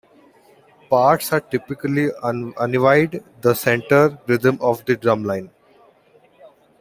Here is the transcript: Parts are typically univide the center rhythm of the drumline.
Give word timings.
Parts 0.89 1.31
are 1.31 1.41
typically 1.41 2.07
univide 2.07 3.23
the 3.41 3.53
center 3.53 4.17
rhythm 4.25 4.57
of 4.59 4.83
the 4.85 4.95
drumline. 4.97 5.51